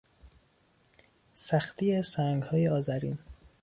[1.35, 3.17] سختی سنگهای آذرین